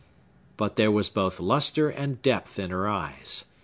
[0.57, 3.45] But there was both lustre and depth in her eyes.